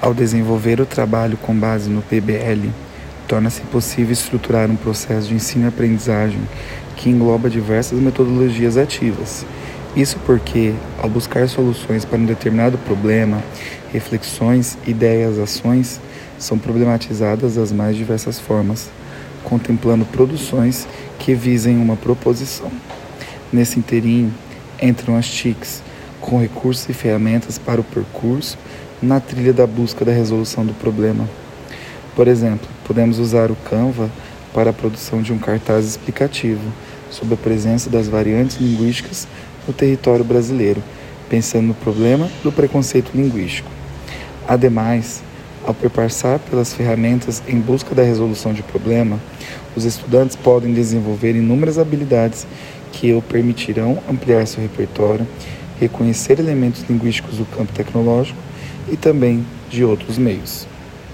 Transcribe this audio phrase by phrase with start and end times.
[0.00, 2.70] Ao desenvolver o trabalho com base no PBL,
[3.26, 6.40] torna-se possível estruturar um processo de ensino e aprendizagem
[6.96, 9.46] que engloba diversas metodologias ativas.
[9.96, 13.42] Isso porque, ao buscar soluções para um determinado problema,
[13.90, 15.98] reflexões, ideias, ações
[16.38, 18.90] são problematizadas das mais diversas formas,
[19.42, 20.86] contemplando produções
[21.18, 22.70] que visem uma proposição.
[23.50, 24.30] Nesse interim,
[24.80, 25.82] entram as TICs,
[26.20, 28.58] com recursos e ferramentas para o percurso
[29.02, 31.28] na trilha da busca da resolução do problema.
[32.14, 34.10] Por exemplo, podemos usar o Canva
[34.54, 36.72] para a produção de um cartaz explicativo
[37.10, 39.28] sobre a presença das variantes linguísticas
[39.66, 40.82] no território brasileiro,
[41.28, 43.70] pensando no problema do preconceito linguístico.
[44.48, 45.22] Ademais,
[45.66, 49.20] ao perpassar pelas ferramentas em busca da resolução de problema,
[49.76, 52.46] os estudantes podem desenvolver inúmeras habilidades
[52.92, 55.26] que o permitirão ampliar seu repertório,
[55.78, 58.38] reconhecer elementos linguísticos do campo tecnológico
[58.90, 60.66] e também de outros meios.